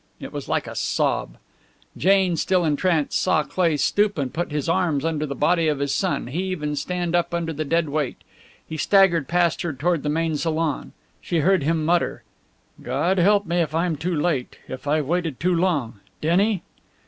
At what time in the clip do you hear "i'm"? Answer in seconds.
13.75-13.95